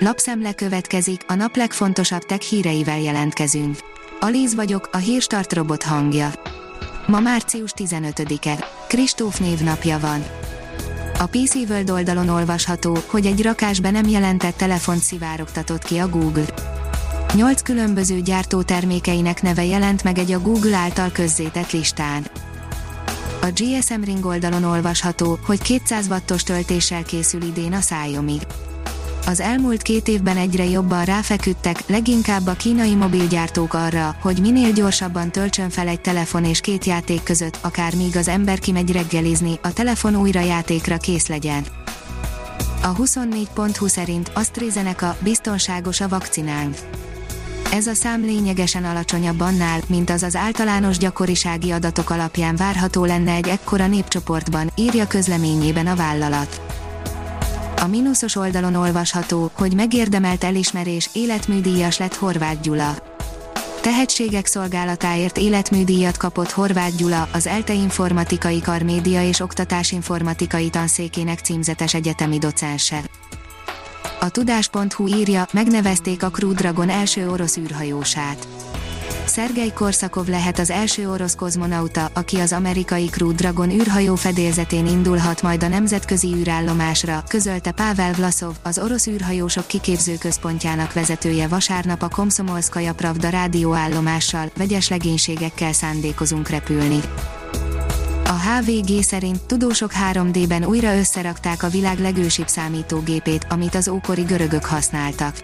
Lapszemle 0.00 0.52
következik, 0.52 1.20
a 1.26 1.34
nap 1.34 1.56
legfontosabb 1.56 2.22
tech 2.22 2.40
híreivel 2.40 3.00
jelentkezünk. 3.00 3.76
Alíz 4.20 4.54
vagyok, 4.54 4.88
a 4.92 4.96
hírstart 4.96 5.52
robot 5.52 5.82
hangja. 5.82 6.30
Ma 7.06 7.20
március 7.20 7.72
15-e. 7.76 8.64
Kristóf 8.88 9.38
névnapja 9.38 9.98
van. 9.98 10.24
A 11.18 11.26
PC 11.26 11.54
World 11.54 11.90
oldalon 11.90 12.28
olvasható, 12.28 12.98
hogy 13.06 13.26
egy 13.26 13.42
rakás 13.42 13.80
be 13.80 13.90
nem 13.90 14.08
jelentett 14.08 14.56
telefont 14.56 15.00
szivárogtatott 15.00 15.82
ki 15.82 15.98
a 15.98 16.08
Google. 16.08 16.54
Nyolc 17.34 17.62
különböző 17.62 18.20
gyártó 18.20 18.62
termékeinek 18.62 19.42
neve 19.42 19.64
jelent 19.64 20.04
meg 20.04 20.18
egy 20.18 20.32
a 20.32 20.40
Google 20.40 20.76
által 20.76 21.10
közzétett 21.10 21.70
listán. 21.70 22.26
A 23.42 23.46
GSM 23.54 24.02
Ring 24.04 24.24
oldalon 24.24 24.64
olvasható, 24.64 25.38
hogy 25.46 25.62
200 25.62 26.06
wattos 26.08 26.42
töltéssel 26.42 27.02
készül 27.02 27.42
idén 27.42 27.72
a 27.72 27.78
Xiaomi. 27.78 28.38
Az 29.28 29.40
elmúlt 29.40 29.82
két 29.82 30.08
évben 30.08 30.36
egyre 30.36 30.64
jobban 30.64 31.04
ráfeküdtek, 31.04 31.82
leginkább 31.86 32.46
a 32.46 32.52
kínai 32.52 32.94
mobilgyártók 32.94 33.74
arra, 33.74 34.16
hogy 34.20 34.40
minél 34.40 34.72
gyorsabban 34.72 35.30
töltsön 35.30 35.70
fel 35.70 35.88
egy 35.88 36.00
telefon 36.00 36.44
és 36.44 36.60
két 36.60 36.84
játék 36.84 37.22
között, 37.22 37.58
akár 37.60 37.94
míg 37.94 38.16
az 38.16 38.28
ember 38.28 38.58
kimegy 38.58 38.92
reggelizni, 38.92 39.58
a 39.62 39.72
telefon 39.72 40.16
újra 40.16 40.40
játékra 40.40 40.96
kész 40.96 41.26
legyen. 41.26 41.64
A 42.82 42.94
24.20 42.94 43.88
szerint 43.88 44.30
AstraZeneca 44.34 45.16
biztonságos 45.20 46.00
a 46.00 46.08
vakcinánk. 46.08 46.76
Ez 47.72 47.86
a 47.86 47.94
szám 47.94 48.20
lényegesen 48.20 48.84
alacsonyabb 48.84 49.40
annál, 49.40 49.80
mint 49.86 50.10
az 50.10 50.22
az 50.22 50.36
általános 50.36 50.98
gyakorisági 50.98 51.70
adatok 51.70 52.10
alapján 52.10 52.56
várható 52.56 53.04
lenne 53.04 53.32
egy 53.32 53.48
ekkora 53.48 53.86
népcsoportban, 53.86 54.70
írja 54.76 55.06
közleményében 55.06 55.86
a 55.86 55.96
vállalat. 55.96 56.67
A 57.80 57.86
mínuszos 57.86 58.36
oldalon 58.36 58.74
olvasható, 58.74 59.50
hogy 59.54 59.74
megérdemelt 59.74 60.44
elismerés, 60.44 61.10
életműdíjas 61.12 61.98
lett 61.98 62.14
Horváth 62.14 62.60
Gyula. 62.60 62.96
Tehetségek 63.80 64.46
szolgálatáért 64.46 65.38
életműdíjat 65.38 66.16
kapott 66.16 66.50
Horváth 66.50 66.96
Gyula, 66.96 67.28
az 67.32 67.46
ELTE 67.46 67.72
Informatikai 67.72 68.60
Kar 68.60 68.82
Média 68.82 69.28
és 69.28 69.40
Oktatásinformatikai 69.40 70.70
Tanszékének 70.70 71.38
címzetes 71.38 71.94
egyetemi 71.94 72.38
docense. 72.38 73.00
A 74.20 74.28
tudás.hu 74.28 75.06
írja, 75.06 75.46
megnevezték 75.52 76.22
a 76.22 76.30
Crew 76.30 76.52
Dragon 76.52 76.88
első 76.88 77.30
orosz 77.30 77.56
űrhajósát. 77.56 78.48
Szergej 79.28 79.72
Korszakov 79.72 80.26
lehet 80.28 80.58
az 80.58 80.70
első 80.70 81.10
orosz 81.10 81.34
kozmonauta, 81.34 82.10
aki 82.14 82.36
az 82.36 82.52
amerikai 82.52 83.04
Crew 83.04 83.32
Dragon 83.32 83.70
űrhajó 83.70 84.14
fedélzetén 84.14 84.86
indulhat 84.86 85.42
majd 85.42 85.62
a 85.62 85.68
nemzetközi 85.68 86.34
űrállomásra, 86.34 87.22
közölte 87.28 87.70
Pavel 87.70 88.12
Vlasov, 88.12 88.54
az 88.62 88.78
orosz 88.78 89.06
űrhajósok 89.06 89.66
kiképző 89.66 90.16
központjának 90.18 90.92
vezetője 90.92 91.48
vasárnap 91.48 92.02
a 92.02 92.08
Komszomolszkaja 92.08 92.94
Pravda 92.94 93.28
rádióállomással, 93.28 94.50
vegyes 94.56 94.88
legénységekkel 94.88 95.72
szándékozunk 95.72 96.48
repülni. 96.48 97.00
A 98.24 98.32
HVG 98.32 99.02
szerint 99.02 99.42
tudósok 99.42 99.90
3D-ben 100.12 100.64
újra 100.64 100.96
összerakták 100.96 101.62
a 101.62 101.68
világ 101.68 101.98
legősibb 101.98 102.48
számítógépét, 102.48 103.46
amit 103.48 103.74
az 103.74 103.88
ókori 103.88 104.22
görögök 104.22 104.64
használtak. 104.64 105.34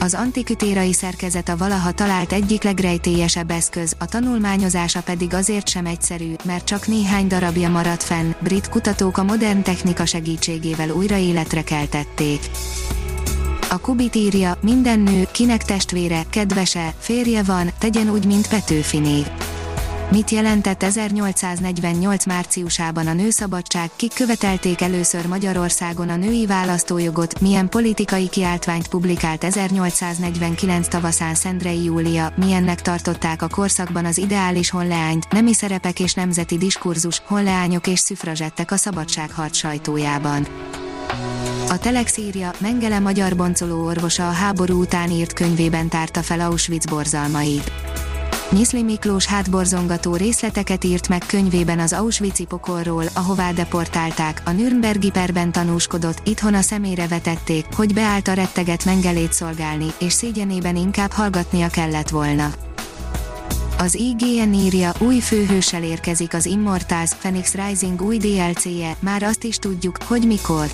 Az 0.00 0.14
antikütérai 0.14 0.92
szerkezet 0.92 1.48
a 1.48 1.56
valaha 1.56 1.92
talált 1.92 2.32
egyik 2.32 2.62
legrejtélyesebb 2.62 3.50
eszköz, 3.50 3.94
a 3.98 4.04
tanulmányozása 4.04 5.02
pedig 5.02 5.34
azért 5.34 5.68
sem 5.68 5.86
egyszerű, 5.86 6.32
mert 6.44 6.64
csak 6.64 6.86
néhány 6.86 7.26
darabja 7.26 7.68
maradt 7.68 8.02
fenn, 8.02 8.30
brit 8.40 8.68
kutatók 8.68 9.18
a 9.18 9.22
modern 9.22 9.62
technika 9.62 10.06
segítségével 10.06 10.90
újra 10.90 11.16
életre 11.16 11.62
keltették. 11.62 12.40
A 13.70 13.78
Kubit 13.78 14.14
írja, 14.14 14.58
minden 14.60 15.00
nő, 15.00 15.26
kinek 15.32 15.64
testvére, 15.64 16.22
kedvese, 16.30 16.94
férje 16.98 17.42
van, 17.42 17.70
tegyen 17.78 18.10
úgy, 18.10 18.26
mint 18.26 18.48
Petőfiné. 18.48 19.22
Mit 20.10 20.30
jelentett 20.30 20.82
1848 20.82 22.26
márciusában 22.26 23.06
a 23.06 23.12
nőszabadság, 23.12 23.90
kik 23.96 24.14
követelték 24.14 24.80
először 24.80 25.26
Magyarországon 25.26 26.08
a 26.08 26.16
női 26.16 26.46
választójogot, 26.46 27.40
milyen 27.40 27.68
politikai 27.68 28.28
kiáltványt 28.28 28.88
publikált 28.88 29.44
1849 29.44 30.88
tavaszán 30.88 31.34
Szendrei 31.34 31.84
Júlia, 31.84 32.32
milyennek 32.36 32.82
tartották 32.82 33.42
a 33.42 33.48
korszakban 33.48 34.04
az 34.04 34.18
ideális 34.18 34.70
honleányt, 34.70 35.28
nemi 35.30 35.52
szerepek 35.52 36.00
és 36.00 36.14
nemzeti 36.14 36.58
diskurzus, 36.58 37.22
honleányok 37.24 37.86
és 37.86 37.98
szüfrazsettek 37.98 38.70
a 38.70 38.76
szabadságharc 38.76 39.56
sajtójában. 39.56 40.46
A 41.68 41.78
Telex 41.78 42.16
írja, 42.16 42.50
Mengele 42.58 42.98
magyar 42.98 43.36
boncoló 43.36 43.84
orvosa 43.84 44.28
a 44.28 44.32
háború 44.32 44.80
után 44.80 45.10
írt 45.10 45.32
könyvében 45.32 45.88
tárta 45.88 46.22
fel 46.22 46.40
Auschwitz 46.40 46.86
borzalmait. 46.86 47.85
Nyiszli 48.50 48.82
Miklós 48.82 49.26
hátborzongató 49.26 50.16
részleteket 50.16 50.84
írt 50.84 51.08
meg 51.08 51.22
könyvében 51.26 51.78
az 51.78 51.92
Auschwitz 51.92 52.46
pokolról, 52.48 53.04
ahová 53.12 53.52
deportálták, 53.52 54.42
a 54.44 54.50
Nürnbergi 54.50 55.10
perben 55.10 55.52
tanúskodott, 55.52 56.20
itthon 56.24 56.54
a 56.54 56.60
szemére 56.60 57.06
vetették, 57.06 57.66
hogy 57.76 57.94
beállt 57.94 58.28
a 58.28 58.32
retteget 58.32 58.84
mengelét 58.84 59.32
szolgálni, 59.32 59.86
és 59.98 60.12
szégyenében 60.12 60.76
inkább 60.76 61.10
hallgatnia 61.10 61.68
kellett 61.68 62.08
volna. 62.08 62.52
Az 63.78 63.94
IGN 63.94 64.52
írja, 64.52 64.92
új 64.98 65.18
főhőssel 65.18 65.82
érkezik 65.82 66.34
az 66.34 66.46
Immortals 66.46 67.14
Phoenix 67.14 67.54
Rising 67.54 68.02
új 68.02 68.16
DLC-je, 68.16 68.96
már 69.00 69.22
azt 69.22 69.44
is 69.44 69.56
tudjuk, 69.56 69.96
hogy 70.02 70.26
mikor. 70.26 70.66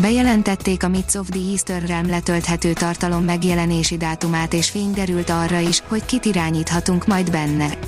Bejelentették 0.00 0.82
a 0.82 0.88
Myths 0.88 1.14
of 1.14 1.28
the 1.28 1.40
Easter 1.50 1.82
Realm 1.86 2.08
letölthető 2.08 2.72
tartalom 2.72 3.24
megjelenési 3.24 3.96
dátumát 3.96 4.52
és 4.52 4.70
fény 4.70 4.92
derült 4.92 5.30
arra 5.30 5.58
is, 5.58 5.82
hogy 5.86 6.04
kit 6.04 6.24
irányíthatunk 6.24 7.06
majd 7.06 7.30
benne. 7.30 7.78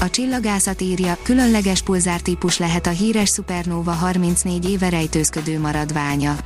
A 0.00 0.10
csillagászat 0.10 0.80
írja, 0.80 1.16
különleges 1.22 1.82
pulzártípus 1.82 2.58
lehet 2.58 2.86
a 2.86 2.90
híres 2.90 3.30
Supernova 3.30 3.92
34 3.92 4.70
éve 4.70 4.88
rejtőzködő 4.88 5.60
maradványa. 5.60 6.36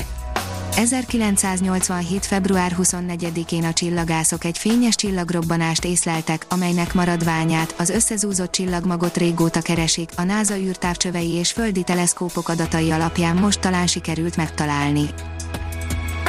1987. 0.77 2.27
február 2.27 2.77
24-én 2.83 3.65
a 3.65 3.73
csillagászok 3.73 4.45
egy 4.45 4.59
fényes 4.59 4.95
csillagrobbanást 4.95 5.85
észleltek, 5.85 6.47
amelynek 6.49 6.95
maradványát, 6.95 7.75
az 7.79 7.91
összezúzott 7.91 8.53
csillagmagot 8.53 9.17
régóta 9.17 9.61
keresik, 9.61 10.11
a 10.17 10.23
NASA 10.23 10.57
űrtávcsövei 10.57 11.31
és 11.31 11.53
földi 11.53 11.83
teleszkópok 11.83 12.49
adatai 12.49 12.91
alapján 12.91 13.37
most 13.37 13.61
talán 13.61 13.87
sikerült 13.87 14.37
megtalálni. 14.37 15.07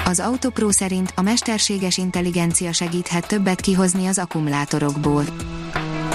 Az 0.05 0.19
Autopro 0.19 0.71
szerint 0.71 1.13
a 1.15 1.21
mesterséges 1.21 1.97
intelligencia 1.97 2.73
segíthet 2.73 3.27
többet 3.27 3.61
kihozni 3.61 4.07
az 4.07 4.17
akkumulátorokból. 4.17 5.23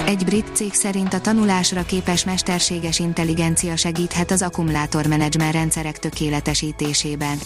Egy 0.05 0.25
brit 0.25 0.49
cég 0.53 0.73
szerint 0.73 1.13
a 1.13 1.21
tanulásra 1.21 1.83
képes 1.83 2.25
mesterséges 2.25 2.99
intelligencia 2.99 3.75
segíthet 3.75 4.31
az 4.31 4.41
akkumulátormenedzsment 4.41 5.53
rendszerek 5.53 5.99
tökéletesítésében. 5.99 7.37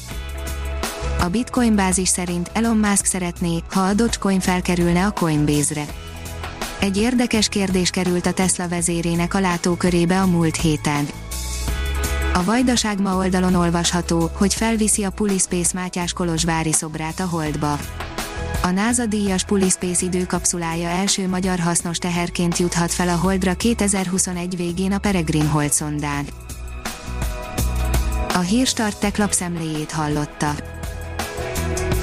A 1.28 1.30
Bitcoin 1.30 1.76
bázis 1.76 2.10
szerint 2.10 2.50
Elon 2.54 2.78
Musk 2.78 3.06
szeretné, 3.06 3.64
ha 3.72 3.82
a 3.82 3.94
Dogecoin 3.94 4.40
felkerülne 4.40 5.06
a 5.06 5.12
Coinbase-re. 5.12 5.86
Egy 6.80 6.98
érdekes 6.98 7.50
kérdés 7.50 7.90
került 7.90 8.26
a 8.26 8.32
Tesla 8.32 8.68
vezérének 8.68 9.34
a 9.34 9.40
látókörébe 9.40 10.22
a 10.22 10.26
múlt 10.26 10.56
héten. 10.56 11.08
A 12.34 12.44
Vajdaság 12.44 13.02
ma 13.02 13.16
oldalon 13.16 13.54
olvasható, 13.54 14.30
hogy 14.34 14.54
felviszi 14.54 15.04
a 15.04 15.10
Pulispace 15.10 15.72
Mátyás 15.74 16.14
Kolozsvári 16.14 16.74
szobrát 16.74 17.20
a 17.20 17.28
Holdba. 17.28 17.78
A 18.64 18.70
NASA 18.70 19.06
díjas 19.06 19.44
Pulispace 19.46 20.06
időkapszulája 20.06 20.90
első 20.90 21.28
magyar 21.28 21.60
hasznos 21.60 21.98
teherként 21.98 22.58
juthat 22.58 22.92
fel 22.92 23.10
a 23.10 23.16
Holdra 23.16 23.54
2021 23.54 24.56
végén 24.56 24.92
a 24.92 24.98
Peregrine 24.98 25.50
Hold 25.50 25.72
szondán. 25.72 26.26
A 28.34 28.40
Hírstart 28.40 29.00
tech 29.00 29.20
lapszemléjét 29.20 29.92
hallotta. 29.92 30.77